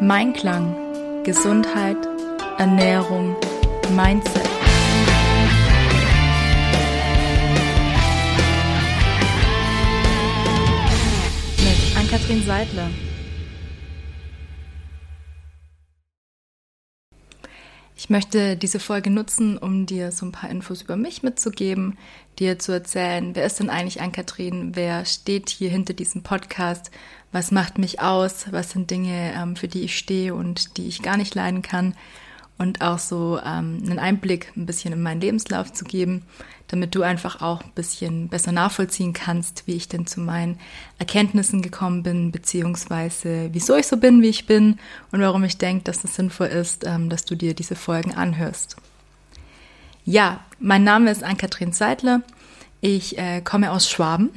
[0.00, 0.74] Mein Klang,
[1.24, 1.96] Gesundheit,
[2.58, 3.36] Ernährung,
[3.94, 4.42] Mindset.
[11.58, 12.90] Mit Ann-Kathrin Seidler.
[18.04, 21.96] Ich möchte diese Folge nutzen, um dir so ein paar Infos über mich mitzugeben,
[22.38, 26.90] dir zu erzählen, wer ist denn eigentlich Ann-Kathrin, wer steht hier hinter diesem Podcast,
[27.32, 31.00] was macht mich aus, was sind Dinge, ähm, für die ich stehe und die ich
[31.00, 31.94] gar nicht leiden kann
[32.58, 36.22] und auch so ähm, einen Einblick ein bisschen in meinen Lebenslauf zu geben,
[36.68, 40.58] damit du einfach auch ein bisschen besser nachvollziehen kannst, wie ich denn zu meinen
[40.98, 44.78] Erkenntnissen gekommen bin, beziehungsweise wieso ich so bin, wie ich bin
[45.12, 48.76] und warum ich denke, dass es sinnvoll ist, ähm, dass du dir diese Folgen anhörst.
[50.04, 52.22] Ja, mein Name ist Ann-Kathrin Seidler.
[52.80, 54.30] Ich äh, komme aus Schwaben,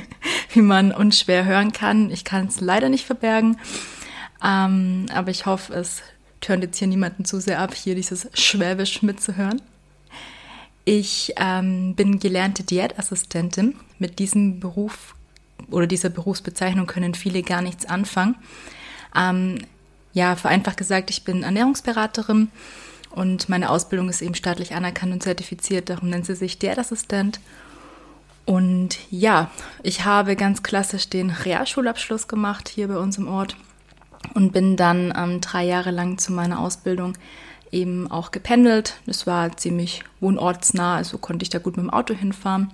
[0.52, 2.10] wie man unschwer hören kann.
[2.10, 3.58] Ich kann es leider nicht verbergen,
[4.44, 6.02] ähm, aber ich hoffe, es
[6.40, 9.60] tönt jetzt hier niemanden zu sehr ab, hier dieses Schwäbisch mitzuhören.
[10.84, 13.74] Ich ähm, bin gelernte Diätassistentin.
[13.98, 15.14] Mit diesem Beruf
[15.70, 18.36] oder dieser Berufsbezeichnung können viele gar nichts anfangen.
[19.14, 19.58] Ähm,
[20.12, 22.48] ja, vereinfacht gesagt, ich bin Ernährungsberaterin
[23.10, 27.40] und meine Ausbildung ist eben staatlich anerkannt und zertifiziert, darum nennt sie sich Diätassistent.
[28.44, 29.50] Und ja,
[29.82, 33.56] ich habe ganz klassisch den Realschulabschluss gemacht hier bei uns im Ort
[34.34, 37.14] und bin dann ähm, drei Jahre lang zu meiner Ausbildung
[37.72, 38.96] eben auch gependelt.
[39.06, 42.70] Das war ziemlich wohnortsnah, also konnte ich da gut mit dem Auto hinfahren.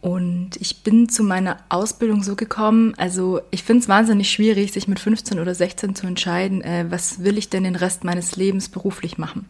[0.00, 4.86] Und ich bin zu meiner Ausbildung so gekommen, also ich finde es wahnsinnig schwierig, sich
[4.86, 8.68] mit 15 oder 16 zu entscheiden, äh, was will ich denn den Rest meines Lebens
[8.68, 9.48] beruflich machen.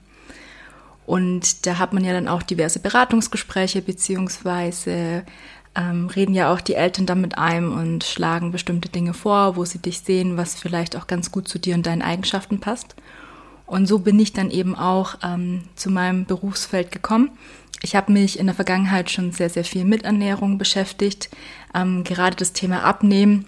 [1.05, 5.25] Und da hat man ja dann auch diverse Beratungsgespräche, beziehungsweise
[5.77, 9.65] ähm, reden ja auch die Eltern dann mit einem und schlagen bestimmte Dinge vor, wo
[9.65, 12.97] sie dich sehen, was vielleicht auch ganz gut zu dir und deinen Eigenschaften passt.
[13.67, 17.31] Und so bin ich dann eben auch ähm, zu meinem Berufsfeld gekommen.
[17.83, 21.29] Ich habe mich in der Vergangenheit schon sehr, sehr viel mit Ernährung beschäftigt.
[21.75, 23.47] Ähm, gerade das Thema Abnehmen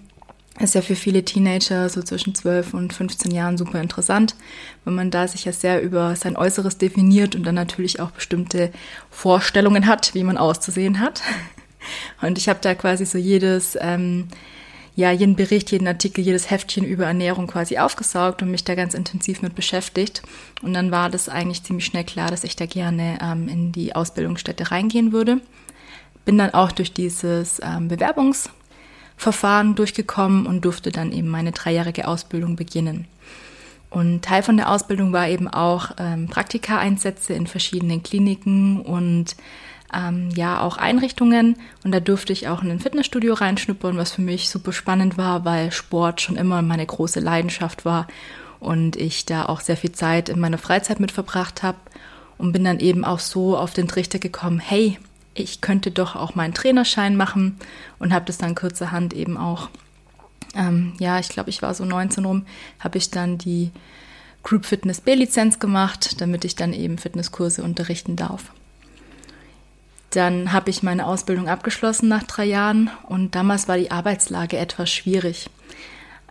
[0.59, 4.35] ist ja für viele Teenager so zwischen 12 und 15 Jahren super interessant,
[4.83, 8.71] weil man da sich ja sehr über sein Äußeres definiert und dann natürlich auch bestimmte
[9.09, 11.21] Vorstellungen hat, wie man auszusehen hat.
[12.21, 14.27] Und ich habe da quasi so jedes, ähm,
[14.95, 18.93] ja, jeden Bericht, jeden Artikel, jedes Heftchen über Ernährung quasi aufgesaugt und mich da ganz
[18.93, 20.21] intensiv mit beschäftigt.
[20.61, 23.95] Und dann war das eigentlich ziemlich schnell klar, dass ich da gerne ähm, in die
[23.95, 25.39] Ausbildungsstätte reingehen würde.
[26.25, 32.55] Bin dann auch durch dieses ähm, Bewerbungsverfahren durchgekommen und durfte dann eben meine dreijährige Ausbildung
[32.55, 33.07] beginnen.
[33.89, 39.35] Und Teil von der Ausbildung war eben auch ähm, Praktika-Einsätze in verschiedenen Kliniken und
[39.93, 44.21] ähm, ja auch Einrichtungen und da durfte ich auch in ein Fitnessstudio reinschnuppern, was für
[44.21, 48.07] mich super spannend war, weil Sport schon immer meine große Leidenschaft war
[48.59, 51.77] und ich da auch sehr viel Zeit in meiner Freizeit mit verbracht habe
[52.37, 54.99] und bin dann eben auch so auf den Trichter gekommen, hey,
[55.33, 57.57] ich könnte doch auch meinen Trainerschein machen
[57.99, 59.69] und habe das dann kurzerhand eben auch,
[60.55, 62.45] ähm, ja, ich glaube, ich war so 19 rum,
[62.79, 63.71] habe ich dann die
[64.43, 68.51] Group Fitness B-Lizenz gemacht, damit ich dann eben Fitnesskurse unterrichten darf.
[70.11, 74.89] Dann habe ich meine Ausbildung abgeschlossen nach drei Jahren und damals war die Arbeitslage etwas
[74.89, 75.49] schwierig.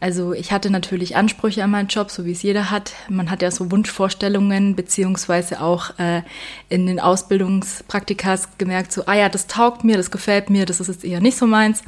[0.00, 2.92] Also ich hatte natürlich Ansprüche an meinen Job, so wie es jeder hat.
[3.08, 6.22] Man hat ja so Wunschvorstellungen, beziehungsweise auch äh,
[6.68, 10.88] in den Ausbildungspraktikas gemerkt, so, ah ja, das taugt mir, das gefällt mir, das ist
[10.88, 11.82] jetzt eher nicht so meins.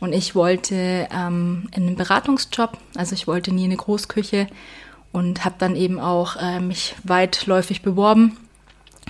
[0.00, 4.48] Und ich wollte ähm, in einen Beratungsjob, also ich wollte nie eine Großküche
[5.12, 8.36] und habe dann eben auch äh, mich weitläufig beworben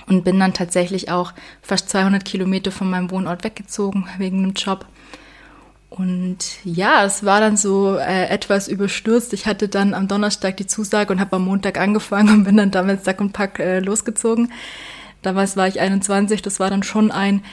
[0.07, 4.85] und bin dann tatsächlich auch fast 200 Kilometer von meinem Wohnort weggezogen wegen einem Job.
[5.89, 9.33] Und ja, es war dann so äh, etwas überstürzt.
[9.33, 12.71] Ich hatte dann am Donnerstag die Zusage und habe am Montag angefangen und bin dann
[12.71, 14.51] damit Sack und Pack äh, losgezogen.
[15.21, 17.43] Damals war ich 21, das war dann schon ein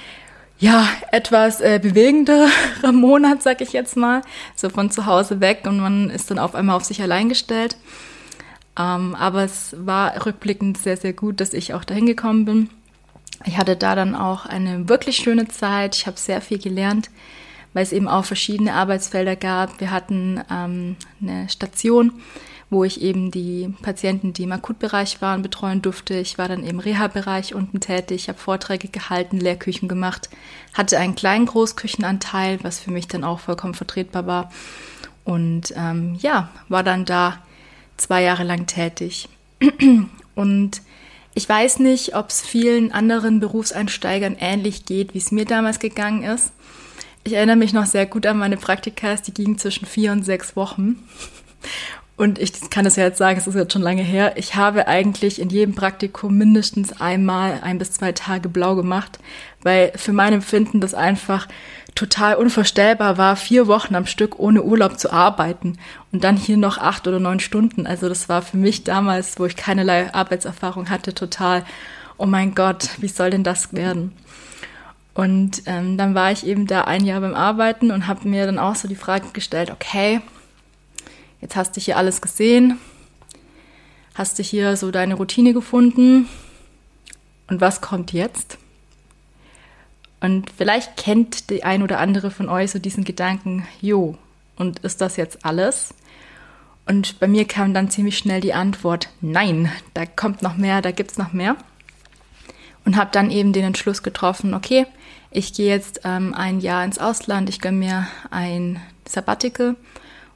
[0.59, 2.49] ja, etwas äh, bewegenderer
[2.93, 4.23] Monat, sag ich jetzt mal.
[4.55, 7.77] So von zu Hause weg und man ist dann auf einmal auf sich allein gestellt.
[8.79, 12.71] Ähm, aber es war rückblickend sehr, sehr gut, dass ich auch dahin gekommen bin.
[13.45, 15.97] Ich hatte da dann auch eine wirklich schöne Zeit.
[15.97, 17.11] Ich habe sehr viel gelernt,
[17.73, 19.81] weil es eben auch verschiedene Arbeitsfelder gab.
[19.81, 22.13] Wir hatten ähm, eine Station,
[22.71, 26.15] wo ich eben die Patienten, die im Akutbereich waren, betreuen durfte.
[26.15, 30.31] Ich war dann im Reha-Bereich unten tätig, habe Vorträge gehalten, Lehrküchen gemacht,
[30.73, 34.51] hatte einen kleinen Großküchenanteil, was für mich dann auch vollkommen vertretbar war.
[35.25, 37.39] Und ähm, ja, war dann da
[37.97, 39.29] zwei Jahre lang tätig.
[40.35, 40.83] Und
[41.35, 46.23] ich weiß nicht, ob es vielen anderen Berufseinsteigern ähnlich geht, wie es mir damals gegangen
[46.23, 46.53] ist.
[47.25, 50.57] Ich erinnere mich noch sehr gut an meine Praktikas, die gingen zwischen vier und sechs
[50.57, 50.97] Wochen.
[52.17, 54.35] Und ich kann das ja jetzt sagen, es ist jetzt schon lange her.
[54.37, 59.19] Ich habe eigentlich in jedem Praktikum mindestens einmal ein bis zwei Tage blau gemacht,
[59.63, 61.49] weil für mein Empfinden das einfach
[61.95, 65.79] total unvorstellbar war, vier Wochen am Stück ohne Urlaub zu arbeiten
[66.13, 67.87] und dann hier noch acht oder neun Stunden.
[67.87, 71.65] Also das war für mich damals, wo ich keinerlei Arbeitserfahrung hatte, total,
[72.17, 74.13] oh mein Gott, wie soll denn das werden?
[75.15, 78.59] Und ähm, dann war ich eben da ein Jahr beim Arbeiten und habe mir dann
[78.59, 80.21] auch so die Frage gestellt, okay,
[81.41, 82.79] jetzt hast du hier alles gesehen,
[84.17, 86.29] hast du hier so deine Routine gefunden
[87.47, 88.59] und was kommt jetzt?
[90.25, 94.17] Und vielleicht kennt die ein oder andere von euch so diesen Gedanken, jo,
[94.57, 95.93] und ist das jetzt alles?
[96.87, 100.93] Und bei mir kam dann ziemlich schnell die Antwort, nein, da kommt noch mehr, da
[100.93, 101.57] gibt's noch mehr.
[102.87, 104.87] Und habe dann eben den Entschluss getroffen, okay,
[105.31, 109.77] ich gehe jetzt ähm, ein Jahr ins Ausland, ich gönne mir ein Sabbatical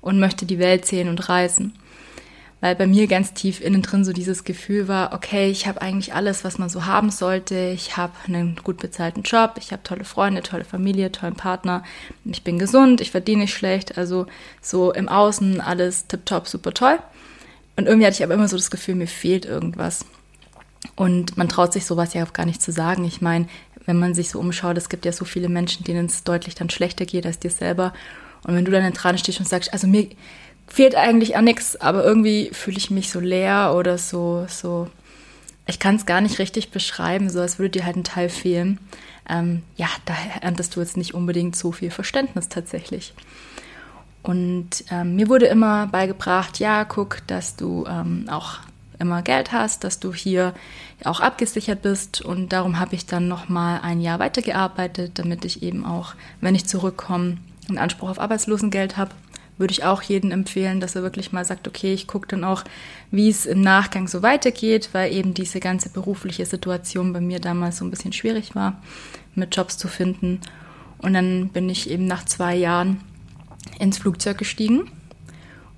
[0.02, 1.72] und möchte die Welt sehen und reisen
[2.60, 6.14] weil bei mir ganz tief innen drin so dieses Gefühl war, okay, ich habe eigentlich
[6.14, 7.70] alles, was man so haben sollte.
[7.72, 11.84] Ich habe einen gut bezahlten Job, ich habe tolle Freunde, tolle Familie, tollen Partner,
[12.24, 14.26] ich bin gesund, ich verdiene nicht schlecht, also
[14.60, 16.98] so im Außen alles tipptopp, super toll.
[17.76, 20.04] Und irgendwie hatte ich aber immer so das Gefühl, mir fehlt irgendwas.
[20.96, 23.04] Und man traut sich sowas ja auch gar nicht zu sagen.
[23.04, 23.46] Ich meine,
[23.86, 26.70] wenn man sich so umschaut, es gibt ja so viele Menschen, denen es deutlich dann
[26.70, 27.92] schlechter geht als dir selber.
[28.44, 30.08] Und wenn du dann dran stehst und sagst, also mir,
[30.68, 34.88] fehlt eigentlich an nichts, aber irgendwie fühle ich mich so leer oder so, so,
[35.66, 38.78] ich kann es gar nicht richtig beschreiben, so als würde dir halt ein Teil fehlen.
[39.28, 43.14] Ähm, ja, da erntest du jetzt nicht unbedingt so viel Verständnis tatsächlich.
[44.22, 48.58] Und ähm, mir wurde immer beigebracht, ja, guck, dass du ähm, auch
[48.98, 50.54] immer Geld hast, dass du hier
[51.04, 52.20] auch abgesichert bist.
[52.20, 56.66] Und darum habe ich dann nochmal ein Jahr weitergearbeitet, damit ich eben auch, wenn ich
[56.66, 57.38] zurückkomme,
[57.68, 59.10] einen Anspruch auf Arbeitslosengeld habe
[59.58, 62.64] würde ich auch jedem empfehlen, dass er wirklich mal sagt, okay, ich gucke dann auch,
[63.10, 67.78] wie es im Nachgang so weitergeht, weil eben diese ganze berufliche Situation bei mir damals
[67.78, 68.80] so ein bisschen schwierig war,
[69.34, 70.40] mit Jobs zu finden.
[70.98, 73.00] Und dann bin ich eben nach zwei Jahren
[73.78, 74.90] ins Flugzeug gestiegen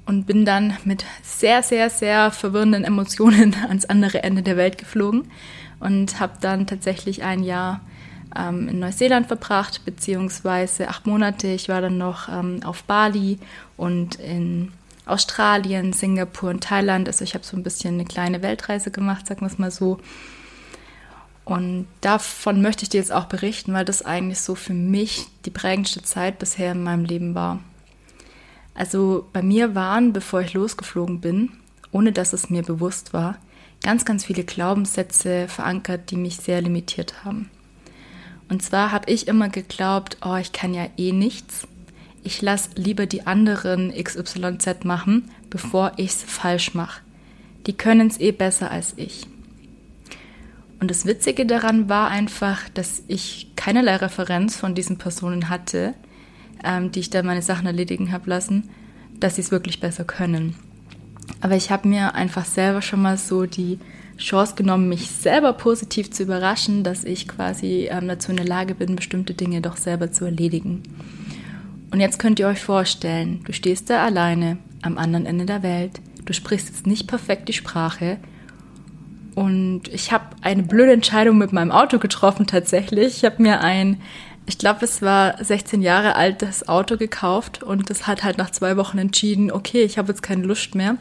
[0.06, 5.30] und bin dann mit sehr, sehr, sehr verwirrenden Emotionen ans andere Ende der Welt geflogen
[5.78, 7.80] und habe dann tatsächlich ein Jahr
[8.36, 11.48] ähm, in Neuseeland verbracht, beziehungsweise acht Monate.
[11.48, 13.38] Ich war dann noch ähm, auf Bali
[13.76, 14.72] und in
[15.06, 17.08] Australien, Singapur und Thailand.
[17.08, 19.98] Also ich habe so ein bisschen eine kleine Weltreise gemacht, sagen wir es mal so.
[21.44, 25.50] Und davon möchte ich dir jetzt auch berichten, weil das eigentlich so für mich die
[25.50, 27.58] prägendste Zeit bisher in meinem Leben war.
[28.74, 31.50] Also bei mir waren, bevor ich losgeflogen bin,
[31.90, 33.36] ohne dass es mir bewusst war,
[33.82, 37.50] ganz, ganz viele Glaubenssätze verankert, die mich sehr limitiert haben.
[38.50, 41.68] Und zwar habe ich immer geglaubt, oh, ich kann ja eh nichts.
[42.24, 47.00] Ich lasse lieber die anderen XYZ machen, bevor ich es falsch mache.
[47.66, 49.26] Die können es eh besser als ich.
[50.80, 55.94] Und das Witzige daran war einfach, dass ich keinerlei Referenz von diesen Personen hatte,
[56.64, 58.70] ähm, die ich da meine Sachen erledigen habe lassen,
[59.20, 60.56] dass sie es wirklich besser können.
[61.40, 63.78] Aber ich habe mir einfach selber schon mal so die
[64.18, 68.74] Chance genommen, mich selber positiv zu überraschen, dass ich quasi ähm, dazu in der Lage
[68.74, 70.82] bin, bestimmte Dinge doch selber zu erledigen.
[71.90, 76.00] Und jetzt könnt ihr euch vorstellen, du stehst da alleine am anderen Ende der Welt,
[76.24, 78.18] du sprichst jetzt nicht perfekt die Sprache
[79.34, 83.18] und ich habe eine blöde Entscheidung mit meinem Auto getroffen tatsächlich.
[83.18, 84.00] Ich habe mir ein,
[84.50, 88.76] ich glaube es war 16 Jahre altes Auto gekauft und das hat halt nach zwei
[88.76, 90.96] Wochen entschieden, okay, ich habe jetzt keine Lust mehr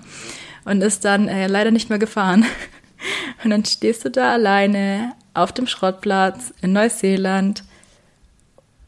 [0.65, 2.46] und ist dann äh, leider nicht mehr gefahren.
[3.41, 7.63] Und dann stehst du da alleine auf dem Schrottplatz in Neuseeland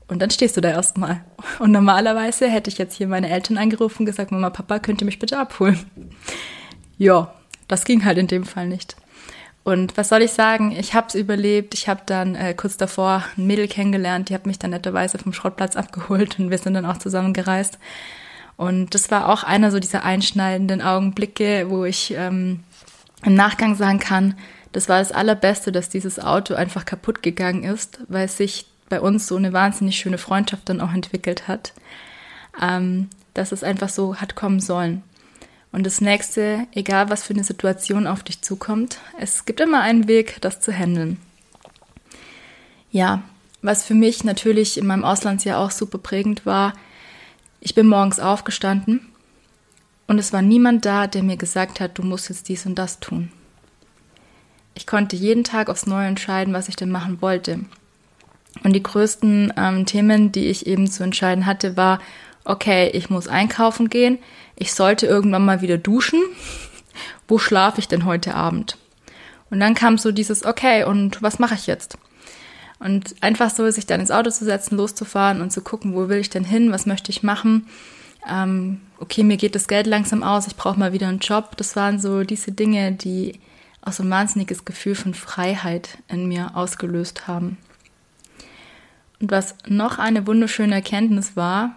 [0.10, 1.24] und dann stehst du da erstmal.
[1.60, 5.06] Und normalerweise hätte ich jetzt hier meine Eltern angerufen und gesagt, Mama, Papa, könnt ihr
[5.06, 5.80] mich bitte abholen?
[6.98, 7.34] Ja,
[7.70, 8.98] das ging halt in dem Fall nicht.
[9.64, 10.72] Und was soll ich sagen?
[10.72, 11.74] Ich habe es überlebt.
[11.74, 15.34] Ich habe dann äh, kurz davor ein Mädel kennengelernt, die hat mich dann netterweise vom
[15.34, 17.78] Schrottplatz abgeholt und wir sind dann auch zusammen gereist.
[18.58, 22.64] Und das war auch einer so dieser einschneidenden Augenblicke, wo ich ähm,
[23.24, 24.36] im Nachgang sagen kann,
[24.72, 29.28] das war das Allerbeste, dass dieses Auto einfach kaputt gegangen ist, weil sich bei uns
[29.28, 31.74] so eine wahnsinnig schöne Freundschaft dann auch entwickelt hat,
[32.62, 35.04] ähm, dass es einfach so hat kommen sollen.
[35.72, 40.08] Und das nächste, egal was für eine Situation auf dich zukommt, es gibt immer einen
[40.08, 41.18] Weg, das zu handeln.
[42.92, 43.24] Ja,
[43.62, 46.74] was für mich natürlich in meinem Auslandsjahr auch super prägend war,
[47.62, 49.02] ich bin morgens aufgestanden
[50.08, 53.00] und es war niemand da, der mir gesagt hat, du musst jetzt dies und das
[53.00, 53.32] tun.
[54.74, 57.60] Ich konnte jeden Tag aufs Neue entscheiden, was ich denn machen wollte.
[58.64, 62.00] Und die größten ähm, Themen, die ich eben zu entscheiden hatte, war,
[62.46, 64.20] okay, ich muss einkaufen gehen,
[64.56, 66.22] ich sollte irgendwann mal wieder duschen.
[67.28, 68.78] Wo schlafe ich denn heute Abend?
[69.50, 71.98] Und dann kam so dieses, okay, und was mache ich jetzt?
[72.80, 76.18] Und einfach so, sich dann ins Auto zu setzen, loszufahren und zu gucken, wo will
[76.18, 77.68] ich denn hin, was möchte ich machen.
[78.28, 81.58] Ähm, okay, mir geht das Geld langsam aus, ich brauche mal wieder einen Job.
[81.58, 83.40] Das waren so diese Dinge, die
[83.82, 87.58] auch so ein wahnsinniges Gefühl von Freiheit in mir ausgelöst haben.
[89.20, 91.76] Und was noch eine wunderschöne Erkenntnis war,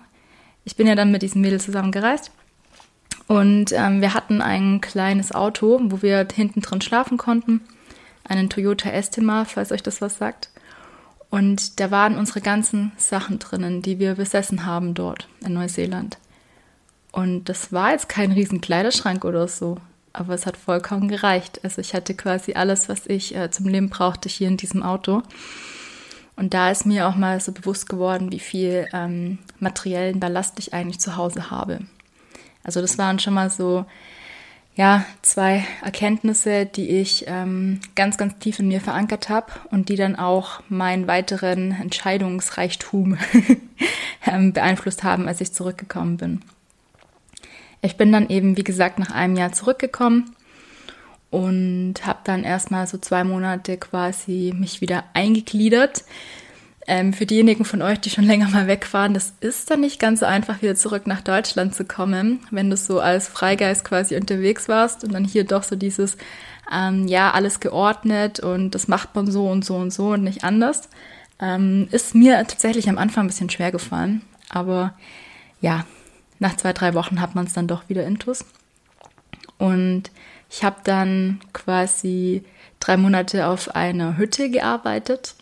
[0.64, 2.30] ich bin ja dann mit diesem Mädel zusammen gereist
[3.26, 7.60] und ähm, wir hatten ein kleines Auto, wo wir hinten drin schlafen konnten.
[8.24, 10.50] Einen Toyota Estima, falls euch das was sagt.
[11.30, 16.18] Und da waren unsere ganzen Sachen drinnen, die wir besessen haben dort in Neuseeland.
[17.12, 19.78] Und das war jetzt kein riesen Kleiderschrank oder so,
[20.12, 21.60] aber es hat vollkommen gereicht.
[21.62, 25.22] Also ich hatte quasi alles, was ich äh, zum Leben brauchte, hier in diesem Auto.
[26.36, 30.74] Und da ist mir auch mal so bewusst geworden, wie viel ähm, materiellen Ballast ich
[30.74, 31.80] eigentlich zu Hause habe.
[32.64, 33.84] Also das waren schon mal so,
[34.74, 39.96] ja, zwei Erkenntnisse, die ich ähm, ganz, ganz tief in mir verankert habe und die
[39.96, 43.16] dann auch meinen weiteren Entscheidungsreichtum
[44.26, 46.42] ähm, beeinflusst haben, als ich zurückgekommen bin.
[47.82, 50.34] Ich bin dann eben, wie gesagt, nach einem Jahr zurückgekommen
[51.34, 56.04] und habe dann erstmal so zwei Monate quasi mich wieder eingegliedert
[56.86, 59.98] ähm, für diejenigen von euch, die schon länger mal weg waren, das ist dann nicht
[59.98, 64.14] ganz so einfach, wieder zurück nach Deutschland zu kommen, wenn du so als Freigeist quasi
[64.14, 66.16] unterwegs warst und dann hier doch so dieses,
[66.72, 70.44] ähm, ja, alles geordnet und das macht man so und so und so und nicht
[70.44, 70.88] anders.
[71.40, 74.94] Ähm, ist mir tatsächlich am Anfang ein bisschen schwer gefallen, aber
[75.60, 75.84] ja,
[76.38, 78.44] nach zwei, drei Wochen hat man es dann doch wieder intus.
[79.58, 80.12] Und
[80.50, 82.44] ich habe dann quasi
[82.80, 85.34] drei Monate auf einer Hütte gearbeitet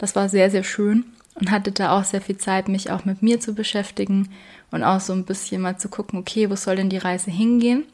[0.00, 1.04] das war sehr, sehr schön
[1.34, 4.30] und hatte da auch sehr viel Zeit, mich auch mit mir zu beschäftigen
[4.70, 7.84] und auch so ein bisschen mal zu gucken, okay, wo soll denn die Reise hingehen?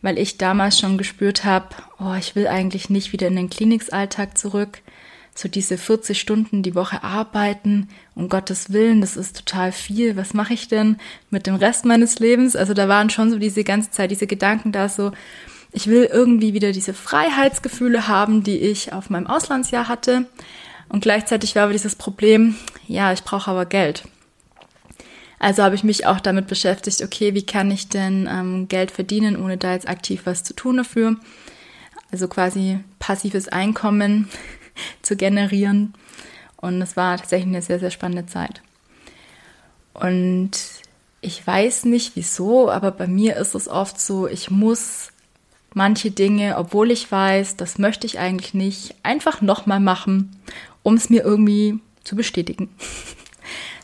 [0.00, 1.66] Weil ich damals schon gespürt habe,
[1.98, 4.78] oh, ich will eigentlich nicht wieder in den Klinikalltag zurück.
[5.34, 10.16] So diese 40 Stunden die Woche arbeiten, um Gottes Willen, das ist total viel.
[10.16, 10.98] Was mache ich denn
[11.30, 12.54] mit dem Rest meines Lebens?
[12.54, 15.10] Also da waren schon so diese ganze Zeit diese Gedanken da so,
[15.74, 20.26] ich will irgendwie wieder diese Freiheitsgefühle haben, die ich auf meinem Auslandsjahr hatte.
[20.88, 22.54] Und gleichzeitig war aber dieses Problem,
[22.86, 24.04] ja, ich brauche aber Geld.
[25.40, 29.36] Also habe ich mich auch damit beschäftigt, okay, wie kann ich denn ähm, Geld verdienen,
[29.36, 31.16] ohne da jetzt aktiv was zu tun dafür?
[32.12, 34.28] Also quasi passives Einkommen
[35.02, 35.94] zu generieren.
[36.56, 38.62] Und es war tatsächlich eine sehr, sehr spannende Zeit.
[39.92, 40.52] Und
[41.20, 45.10] ich weiß nicht wieso, aber bei mir ist es oft so, ich muss
[45.74, 50.30] manche Dinge, obwohl ich weiß, das möchte ich eigentlich nicht, einfach nochmal machen
[50.84, 52.68] um es mir irgendwie zu bestätigen.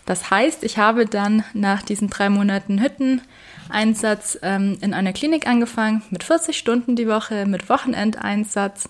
[0.06, 6.02] Das heißt, ich habe dann nach diesen drei Monaten Hütteneinsatz ähm, in einer Klinik angefangen,
[6.10, 8.88] mit 40 Stunden die Woche, mit Wochenendeinsatz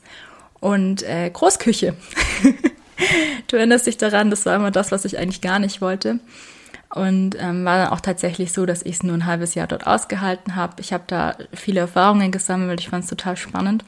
[0.61, 1.95] und äh, Großküche.
[3.49, 6.21] du erinnerst dich daran, das war immer das, was ich eigentlich gar nicht wollte.
[6.93, 9.87] Und ähm, war dann auch tatsächlich so, dass ich es nur ein halbes Jahr dort
[9.87, 10.81] ausgehalten habe.
[10.81, 13.85] Ich habe da viele Erfahrungen gesammelt, ich fand es total spannend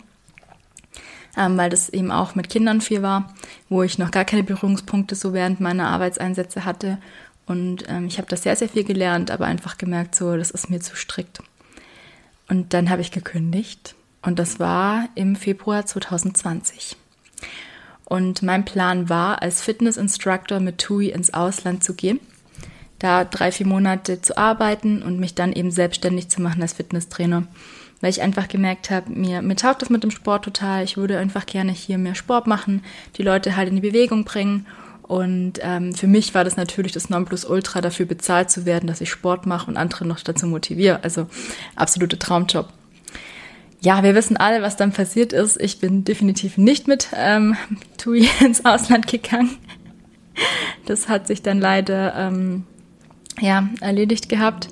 [1.37, 3.32] ähm, weil das eben auch mit Kindern viel war,
[3.68, 6.99] wo ich noch gar keine Berührungspunkte so während meiner Arbeitseinsätze hatte.
[7.47, 10.71] Und ähm, ich habe da sehr, sehr viel gelernt, aber einfach gemerkt, so, das ist
[10.71, 11.42] mir zu strikt.
[12.49, 16.97] Und dann habe ich gekündigt und das war im Februar 2020.
[18.04, 22.21] Und mein Plan war, als Fitness-Instructor mit TUI ins Ausland zu gehen,
[23.02, 27.47] da drei, vier Monate zu arbeiten und mich dann eben selbstständig zu machen als Fitnesstrainer
[28.02, 30.85] weil ich einfach gemerkt habe, mir, mir taugt das mit dem Sport total.
[30.85, 32.82] Ich würde einfach gerne hier mehr Sport machen,
[33.16, 34.66] die Leute halt in die Bewegung bringen.
[35.02, 39.11] Und ähm, für mich war das natürlich das Nonplusultra, dafür bezahlt zu werden, dass ich
[39.11, 41.04] Sport mache und andere noch dazu motiviere.
[41.04, 41.28] Also
[41.76, 42.68] absolute Traumjob.
[43.80, 45.61] Ja, wir wissen alle, was dann passiert ist.
[45.61, 47.56] Ich bin definitiv nicht mit ähm,
[47.99, 49.59] TUI ins Ausland gegangen.
[50.87, 52.64] Das hat sich dann leider ähm,
[53.41, 54.69] ja, erledigt gehabt.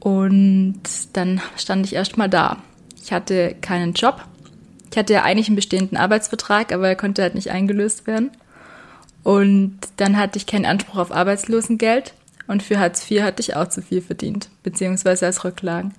[0.00, 0.80] Und
[1.12, 2.58] dann stand ich erst mal da.
[3.02, 4.24] Ich hatte keinen Job.
[4.90, 8.30] Ich hatte ja eigentlich einen bestehenden Arbeitsvertrag, aber er konnte halt nicht eingelöst werden.
[9.22, 12.14] Und dann hatte ich keinen Anspruch auf Arbeitslosengeld.
[12.48, 15.94] Und für Hartz IV hatte ich auch zu viel verdient, beziehungsweise als Rücklagen.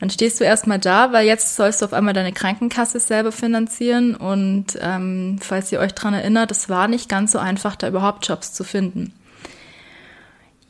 [0.00, 4.16] Dann stehst du erstmal da, weil jetzt sollst du auf einmal deine Krankenkasse selber finanzieren.
[4.16, 8.26] Und ähm, falls ihr euch dran erinnert, es war nicht ganz so einfach, da überhaupt
[8.26, 9.12] Jobs zu finden.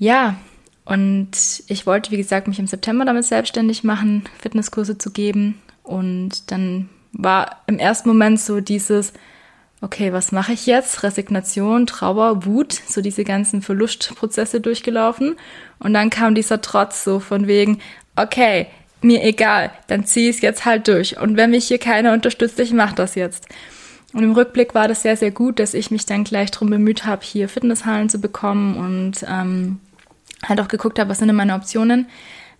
[0.05, 0.37] Ja,
[0.85, 1.31] und
[1.67, 5.63] ich wollte, wie gesagt, mich im September damit selbstständig machen, Fitnesskurse zu geben.
[5.83, 9.15] Und dann war im ersten Moment so dieses,
[9.81, 11.05] okay, was mache ich jetzt?
[11.05, 15.37] Resignation, Trauer, Wut, so diese ganzen Verlustprozesse durchgelaufen.
[15.79, 17.79] Und dann kam dieser Trotz so von wegen,
[18.15, 18.67] okay,
[19.01, 21.19] mir egal, dann zieh es jetzt halt durch.
[21.19, 23.49] Und wenn mich hier keiner unterstützt, ich mach das jetzt.
[24.15, 27.05] Und im Rückblick war das sehr, sehr gut, dass ich mich dann gleich darum bemüht
[27.05, 29.81] habe, hier Fitnesshallen zu bekommen und ähm,
[30.49, 32.07] halt auch geguckt habe, was sind denn meine Optionen,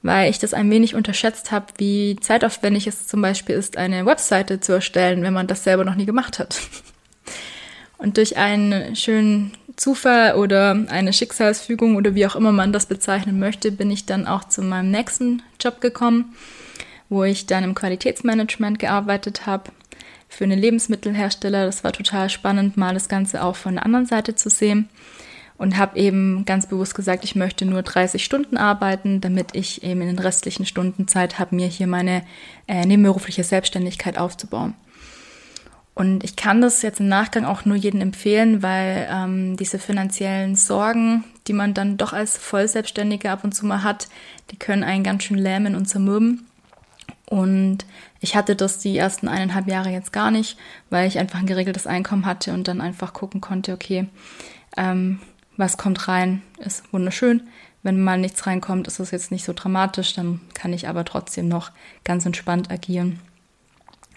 [0.03, 4.61] weil ich das ein wenig unterschätzt habe, wie zeitaufwendig es zum Beispiel ist, eine Webseite
[4.61, 6.61] zu erstellen, wenn man das selber noch nie gemacht hat.
[7.99, 13.39] Und durch einen schönen Zufall oder eine Schicksalsfügung oder wie auch immer man das bezeichnen
[13.39, 16.35] möchte, bin ich dann auch zu meinem nächsten Job gekommen,
[17.09, 19.71] wo ich dann im Qualitätsmanagement gearbeitet habe
[20.29, 21.65] für einen Lebensmittelhersteller.
[21.65, 24.91] Das war total spannend, mal das Ganze auch von der anderen Seite zu sehen
[25.57, 30.01] und habe eben ganz bewusst gesagt, ich möchte nur 30 Stunden arbeiten, damit ich eben
[30.01, 32.23] in den restlichen Stunden Zeit habe, mir hier meine
[32.67, 34.75] äh, nebenberufliche Selbstständigkeit aufzubauen.
[35.95, 40.57] Und ich kann das jetzt im Nachgang auch nur jedem empfehlen, weil ähm, diese finanziellen
[40.57, 44.09] Sorgen, die man dann doch als Vollselbstständige ab und zu mal hat,
[44.51, 46.47] die können einen ganz schön lähmen und zermürben.
[47.27, 47.87] Und
[48.21, 50.59] ich hatte das die ersten eineinhalb Jahre jetzt gar nicht,
[50.91, 54.09] weil ich einfach ein geregeltes Einkommen hatte und dann einfach gucken konnte, okay,
[54.77, 55.21] ähm,
[55.57, 57.43] was kommt rein, ist wunderschön.
[57.83, 61.49] Wenn mal nichts reinkommt, ist das jetzt nicht so dramatisch, dann kann ich aber trotzdem
[61.49, 61.71] noch
[62.03, 63.21] ganz entspannt agieren.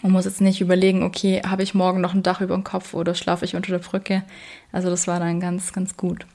[0.01, 2.93] Man muss jetzt nicht überlegen, okay, habe ich morgen noch ein Dach über dem Kopf
[2.93, 4.23] oder schlafe ich unter der Brücke.
[4.71, 6.25] Also das war dann ganz, ganz gut.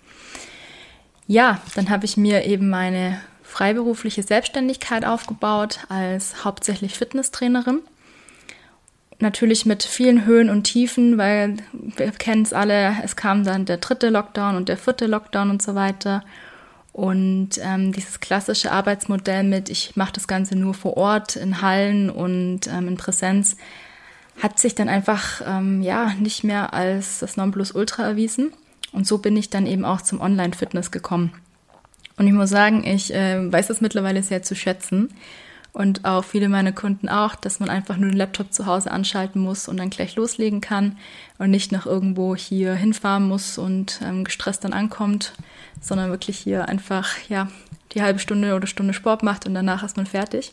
[1.26, 7.80] Ja, dann habe ich mir eben meine freiberufliche Selbstständigkeit aufgebaut als hauptsächlich Fitnesstrainerin.
[9.23, 13.76] Natürlich mit vielen Höhen und Tiefen, weil wir kennen es alle, es kam dann der
[13.76, 16.25] dritte Lockdown und der vierte Lockdown und so weiter.
[16.93, 22.11] Und ähm, dieses klassische Arbeitsmodell mit, ich mache das Ganze nur vor Ort, in Hallen
[22.11, 23.57] und ähm, in Präsenz,
[24.43, 28.52] hat sich dann einfach ähm, ja nicht mehr als das Nonplusultra erwiesen.
[28.91, 31.33] Und so bin ich dann eben auch zum Online-Fitness gekommen.
[32.17, 35.11] Und ich muss sagen, ich äh, weiß das mittlerweile sehr zu schätzen.
[35.73, 39.41] Und auch viele meiner Kunden auch, dass man einfach nur den Laptop zu Hause anschalten
[39.41, 40.99] muss und dann gleich loslegen kann
[41.39, 45.32] und nicht noch irgendwo hier hinfahren muss und ähm, gestresst dann ankommt,
[45.80, 47.49] sondern wirklich hier einfach, ja,
[47.93, 50.52] die halbe Stunde oder Stunde Sport macht und danach ist man fertig.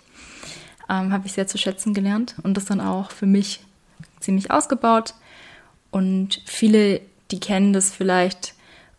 [0.89, 3.60] Ähm, Habe ich sehr zu schätzen gelernt und das dann auch für mich
[4.21, 5.15] ziemlich ausgebaut.
[5.91, 7.01] Und viele,
[7.32, 8.53] die kennen das vielleicht,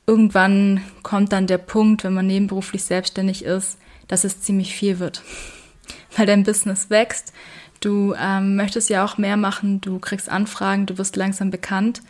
[0.06, 3.78] irgendwann kommt dann der Punkt, wenn man nebenberuflich selbstständig ist,
[4.09, 5.22] dass es ziemlich viel wird.
[6.16, 7.33] Weil dein Business wächst,
[7.81, 12.03] du ähm, möchtest ja auch mehr machen, du kriegst Anfragen, du wirst langsam bekannt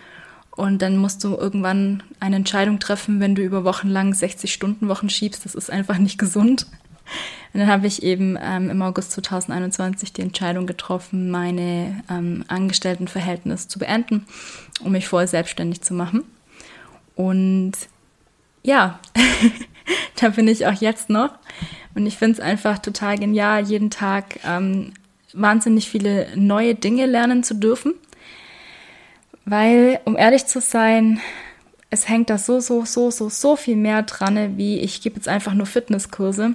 [0.51, 5.45] und dann musst du irgendwann eine Entscheidung treffen, wenn du über Wochen lang 60-Stunden-Wochen schiebst.
[5.45, 6.67] Das ist einfach nicht gesund.
[7.53, 13.69] Und dann habe ich eben ähm, im August 2021 die Entscheidung getroffen, meine ähm, Angestelltenverhältnis
[13.69, 14.27] zu beenden,
[14.85, 16.25] um mich voll selbstständig zu machen.
[17.17, 17.73] Und
[18.63, 19.01] ja,
[20.21, 21.31] da bin ich auch jetzt noch.
[21.95, 24.93] Und ich finde es einfach total genial, jeden Tag ähm,
[25.33, 27.95] wahnsinnig viele neue Dinge lernen zu dürfen.
[29.45, 31.21] Weil, um ehrlich zu sein,
[31.91, 35.29] es hängt da so, so, so, so, so viel mehr dran, wie ich gebe jetzt
[35.29, 36.55] einfach nur Fitnesskurse.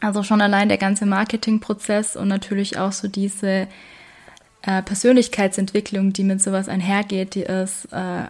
[0.00, 3.68] Also schon allein der ganze Marketingprozess und natürlich auch so diese
[4.62, 8.24] äh, Persönlichkeitsentwicklung, die mit sowas einhergeht, die ist, äh,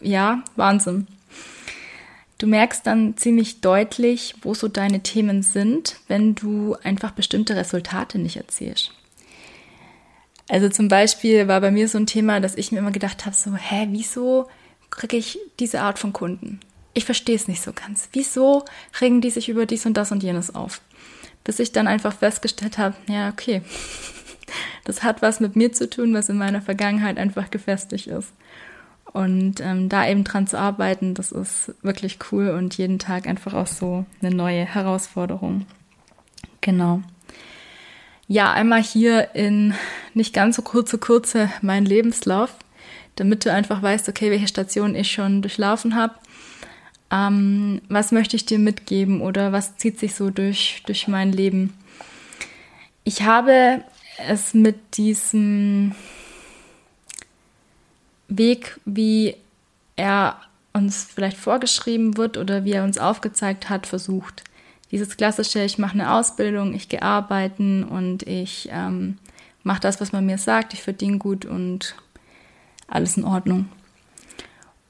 [0.00, 1.06] ja, Wahnsinn.
[2.42, 8.18] Du merkst dann ziemlich deutlich, wo so deine Themen sind, wenn du einfach bestimmte Resultate
[8.18, 8.90] nicht erzielst.
[10.48, 13.36] Also zum Beispiel war bei mir so ein Thema, dass ich mir immer gedacht habe,
[13.36, 14.48] so, hä, wieso
[14.90, 16.58] kriege ich diese Art von Kunden?
[16.94, 18.08] Ich verstehe es nicht so ganz.
[18.10, 18.64] Wieso
[19.00, 20.80] regen die sich über dies und das und jenes auf?
[21.44, 23.62] Bis ich dann einfach festgestellt habe, ja, okay,
[24.84, 28.32] das hat was mit mir zu tun, was in meiner Vergangenheit einfach gefestigt ist.
[29.12, 33.52] Und ähm, da eben dran zu arbeiten, das ist wirklich cool und jeden Tag einfach
[33.52, 35.66] auch so eine neue Herausforderung.
[36.62, 37.02] Genau
[38.32, 39.74] ja, einmal hier in
[40.14, 42.54] nicht ganz so kurze Kurze meinen Lebenslauf,
[43.16, 46.14] damit du einfach weißt, okay, welche Station ich schon durchlaufen habe.
[47.10, 51.74] Ähm, was möchte ich dir mitgeben oder was zieht sich so durch, durch mein Leben?
[53.04, 53.82] Ich habe
[54.28, 55.94] es mit diesem
[58.38, 59.36] Weg, wie
[59.96, 60.40] er
[60.72, 64.44] uns vielleicht vorgeschrieben wird oder wie er uns aufgezeigt hat, versucht
[64.92, 69.16] dieses klassische, ich mache eine Ausbildung, ich gehe arbeiten und ich ähm,
[69.62, 71.96] mache das, was man mir sagt, ich verdiene gut und
[72.86, 73.70] alles in Ordnung.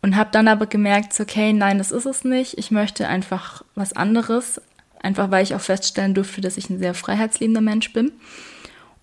[0.03, 2.59] Und habe dann aber gemerkt, okay, nein, das ist es nicht.
[2.59, 4.61] Ich möchte einfach was anderes,
[5.01, 8.11] einfach weil ich auch feststellen durfte, dass ich ein sehr freiheitsliebender Mensch bin.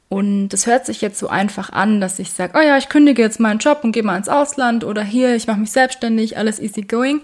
[0.09, 3.21] Und es hört sich jetzt so einfach an, dass ich sage, oh ja, ich kündige
[3.21, 6.59] jetzt meinen Job und gehe mal ins Ausland oder hier, ich mache mich selbstständig, alles
[6.59, 7.21] easy going.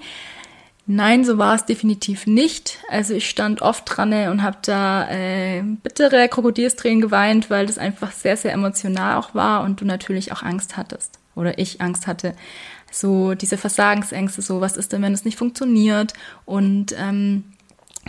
[0.88, 2.78] Nein, so war es definitiv nicht.
[2.92, 8.12] Also ich stand oft dran und habe da äh, bittere Krokodilstränen geweint, weil das einfach
[8.12, 12.36] sehr, sehr emotional auch war und du natürlich auch Angst hattest oder ich Angst hatte.
[12.92, 16.14] So diese Versagensängste, so was ist denn, wenn es nicht funktioniert
[16.46, 17.46] und ähm,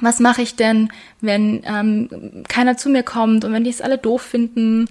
[0.01, 3.99] was mache ich denn, wenn ähm, keiner zu mir kommt und wenn die es alle
[3.99, 4.89] doof finden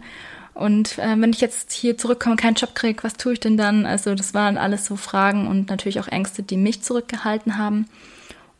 [0.54, 3.86] und äh, wenn ich jetzt hier zurückkomme keinen Job kriege, was tue ich denn dann?
[3.86, 7.88] Also das waren alles so Fragen und natürlich auch Ängste, die mich zurückgehalten haben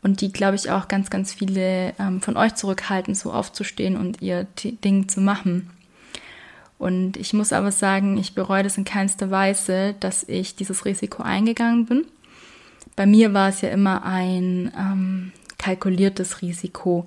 [0.04, 4.22] und die, glaube ich, auch ganz, ganz viele ähm, von euch zurückhalten, so aufzustehen und
[4.22, 4.46] ihr
[4.84, 5.72] Ding zu machen.
[6.78, 11.24] Und ich muss aber sagen, ich bereue das in keinster Weise, dass ich dieses Risiko
[11.24, 12.06] eingegangen bin.
[12.96, 17.06] Bei mir war es ja immer ein ähm, kalkuliertes Risiko.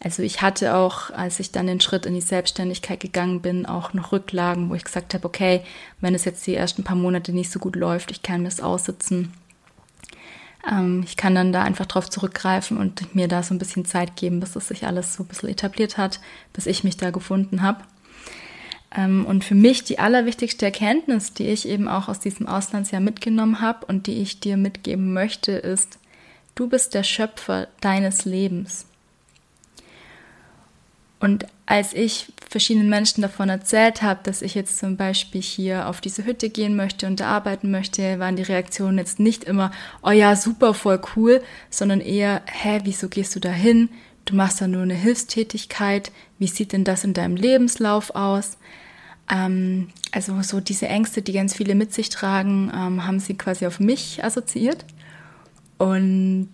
[0.00, 3.94] Also ich hatte auch, als ich dann den Schritt in die Selbstständigkeit gegangen bin, auch
[3.94, 5.62] noch Rücklagen, wo ich gesagt habe, okay,
[6.00, 8.60] wenn es jetzt die ersten paar Monate nicht so gut läuft, ich kann mir es
[8.60, 9.32] aussitzen.
[10.70, 14.14] Ähm, ich kann dann da einfach drauf zurückgreifen und mir da so ein bisschen Zeit
[14.14, 16.20] geben, bis es sich alles so ein bisschen etabliert hat,
[16.52, 17.82] bis ich mich da gefunden habe.
[18.94, 23.60] Ähm, und für mich die allerwichtigste Erkenntnis, die ich eben auch aus diesem Auslandsjahr mitgenommen
[23.60, 25.98] habe und die ich dir mitgeben möchte, ist,
[26.58, 28.86] du bist der Schöpfer deines Lebens.
[31.20, 36.00] Und als ich verschiedenen Menschen davon erzählt habe, dass ich jetzt zum Beispiel hier auf
[36.00, 39.70] diese Hütte gehen möchte und da arbeiten möchte, waren die Reaktionen jetzt nicht immer,
[40.02, 43.90] oh ja, super, voll cool, sondern eher, hä, wieso gehst du da hin?
[44.24, 46.12] Du machst da nur eine Hilfstätigkeit.
[46.38, 48.58] Wie sieht denn das in deinem Lebenslauf aus?
[49.30, 53.66] Ähm, also so diese Ängste, die ganz viele mit sich tragen, ähm, haben sie quasi
[53.66, 54.84] auf mich assoziiert.
[55.78, 56.50] Und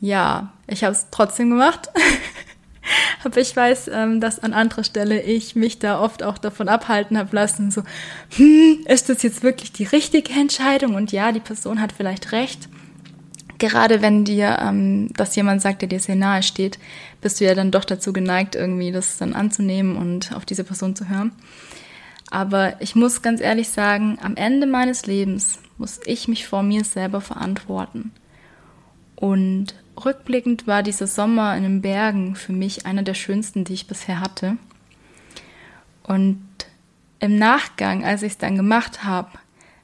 [0.00, 1.90] ja, ich habe es trotzdem gemacht.
[3.24, 7.16] Aber ich weiß, ähm, dass an anderer Stelle ich mich da oft auch davon abhalten
[7.16, 7.82] habe lassen, so,
[8.36, 10.94] hm, ist das jetzt wirklich die richtige Entscheidung?
[10.94, 12.68] Und ja, die Person hat vielleicht recht.
[13.58, 16.78] Gerade wenn dir ähm, das jemand sagt, der dir sehr nahe steht,
[17.22, 20.94] bist du ja dann doch dazu geneigt, irgendwie das dann anzunehmen und auf diese Person
[20.94, 21.32] zu hören.
[22.34, 26.82] Aber ich muss ganz ehrlich sagen, am Ende meines Lebens muss ich mich vor mir
[26.82, 28.10] selber verantworten.
[29.14, 29.66] Und
[30.04, 34.18] rückblickend war dieser Sommer in den Bergen für mich einer der schönsten, die ich bisher
[34.18, 34.56] hatte.
[36.02, 36.42] Und
[37.20, 39.30] im Nachgang, als ich es dann gemacht habe,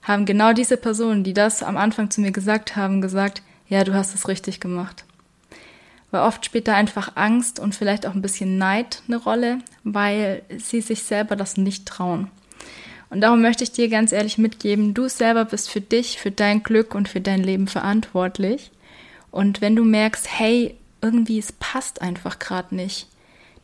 [0.02, 3.94] haben genau diese Personen, die das am Anfang zu mir gesagt haben, gesagt, ja, du
[3.94, 5.04] hast es richtig gemacht.
[6.10, 10.42] Weil oft spielt da einfach Angst und vielleicht auch ein bisschen Neid eine Rolle, weil
[10.58, 12.28] sie sich selber das nicht trauen.
[13.10, 16.62] Und darum möchte ich dir ganz ehrlich mitgeben, du selber bist für dich, für dein
[16.62, 18.70] Glück und für dein Leben verantwortlich.
[19.30, 23.08] Und wenn du merkst, hey, irgendwie es passt einfach gerade nicht,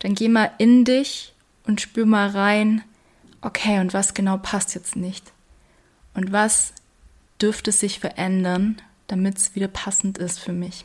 [0.00, 1.32] dann geh mal in dich
[1.64, 2.82] und spür mal rein,
[3.40, 5.32] okay, und was genau passt jetzt nicht?
[6.14, 6.72] Und was
[7.40, 10.84] dürfte sich verändern, damit es wieder passend ist für mich?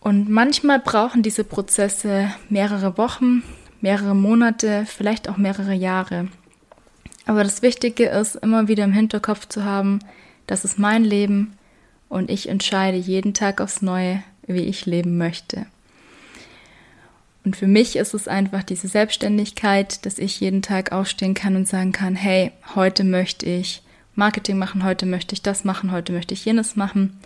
[0.00, 3.42] Und manchmal brauchen diese Prozesse mehrere Wochen,
[3.86, 6.26] mehrere Monate, vielleicht auch mehrere Jahre.
[7.24, 10.00] Aber das Wichtige ist, immer wieder im Hinterkopf zu haben,
[10.48, 11.56] das ist mein Leben,
[12.08, 15.66] und ich entscheide jeden Tag aufs Neue, wie ich leben möchte.
[17.44, 21.68] Und für mich ist es einfach diese Selbstständigkeit, dass ich jeden Tag aufstehen kann und
[21.68, 23.82] sagen kann, hey, heute möchte ich
[24.16, 27.20] Marketing machen, heute möchte ich das machen, heute möchte ich jenes machen.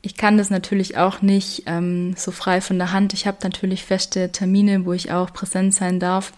[0.00, 3.14] Ich kann das natürlich auch nicht ähm, so frei von der Hand.
[3.14, 6.32] Ich habe natürlich feste Termine, wo ich auch präsent sein darf.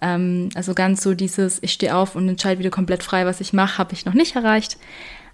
[0.00, 3.52] Ähm, also ganz so dieses, ich stehe auf und entscheide wieder komplett frei, was ich
[3.52, 4.76] mache, habe ich noch nicht erreicht.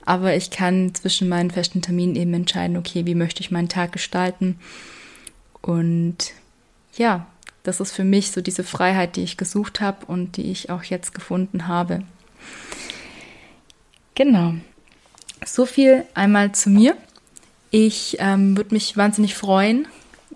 [0.04, 3.92] Aber ich kann zwischen meinen festen Terminen eben entscheiden, okay, wie möchte ich meinen Tag
[3.92, 4.58] gestalten.
[5.60, 6.32] Und
[6.96, 7.26] ja,
[7.62, 10.82] das ist für mich so diese Freiheit, die ich gesucht habe und die ich auch
[10.84, 12.02] jetzt gefunden habe.
[14.14, 14.54] Genau.
[15.44, 16.96] So viel einmal zu mir.
[17.70, 19.86] Ich ähm, würde mich wahnsinnig freuen,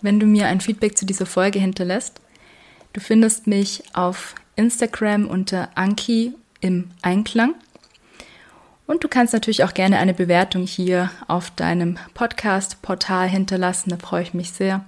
[0.03, 2.21] wenn du mir ein Feedback zu dieser Folge hinterlässt.
[2.93, 7.55] Du findest mich auf Instagram unter Anki im Einklang.
[8.87, 14.23] Und du kannst natürlich auch gerne eine Bewertung hier auf deinem Podcast-Portal hinterlassen, da freue
[14.23, 14.85] ich mich sehr.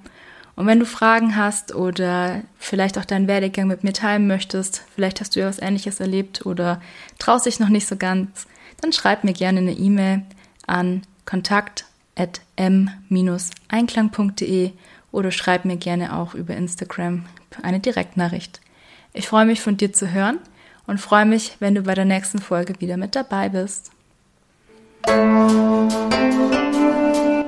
[0.57, 5.21] Und wenn du Fragen hast oder vielleicht auch deinen Werdegang mit mir teilen möchtest, vielleicht
[5.21, 6.81] hast du ja was Ähnliches erlebt oder
[7.19, 8.47] traust dich noch nicht so ganz,
[8.81, 10.23] dann schreib mir gerne eine E-Mail
[10.67, 11.03] an
[12.15, 14.71] kontakt.m-einklang.de
[15.13, 17.25] oder schreib mir gerne auch über Instagram
[17.63, 18.61] eine Direktnachricht.
[19.13, 20.39] Ich freue mich von dir zu hören
[20.87, 23.93] und freue mich, wenn du bei der nächsten Folge wieder mit dabei bist.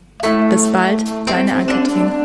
[0.51, 2.24] Bis bald, deine Ann-Kathrin.